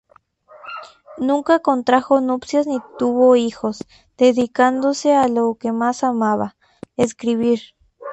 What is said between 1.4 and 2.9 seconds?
contrajo nupcias ni